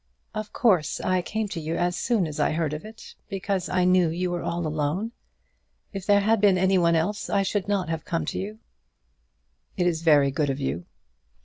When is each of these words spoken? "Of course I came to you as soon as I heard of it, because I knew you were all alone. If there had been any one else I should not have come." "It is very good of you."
"Of 0.33 0.51
course 0.51 0.99
I 0.99 1.21
came 1.21 1.47
to 1.49 1.59
you 1.59 1.75
as 1.75 1.95
soon 1.95 2.25
as 2.25 2.39
I 2.39 2.53
heard 2.53 2.73
of 2.73 2.83
it, 2.83 3.13
because 3.29 3.69
I 3.69 3.83
knew 3.83 4.09
you 4.09 4.31
were 4.31 4.41
all 4.41 4.65
alone. 4.65 5.11
If 5.93 6.07
there 6.07 6.21
had 6.21 6.41
been 6.41 6.57
any 6.57 6.79
one 6.79 6.95
else 6.95 7.29
I 7.29 7.43
should 7.43 7.67
not 7.67 7.87
have 7.89 8.03
come." 8.03 8.23
"It 8.23 8.57
is 9.77 10.01
very 10.01 10.31
good 10.31 10.49
of 10.49 10.59
you." 10.59 10.87